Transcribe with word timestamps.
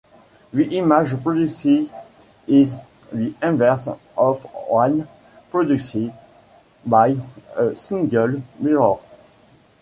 The 0.51 0.79
image 0.79 1.21
produced 1.21 1.91
is 2.47 2.73
the 3.13 3.33
inverse 3.39 3.87
of 4.17 4.41
one 4.67 5.07
produced 5.51 5.95
by 6.83 7.17
a 7.55 7.75
single 7.75 8.41
mirror. 8.59 8.97